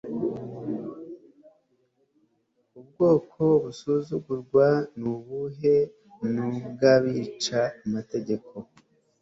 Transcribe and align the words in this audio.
ubwoko 2.79 3.41
busuzugurwa 3.63 4.67
ni 4.97 5.07
ubuhe? 5.15 5.75
ni 6.31 6.39
ubw'abica 6.67 7.61
amategeko 7.85 8.51